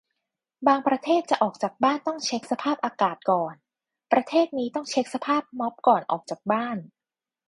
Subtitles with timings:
[0.67, 3.53] บางประเทศจะออกจากบ้านต้องเช็คสภาพอากาศก่อน
[4.11, 6.77] ประเทศนี้ต้องเช็คสภาพม็อบก่อน ออกจากบ้าน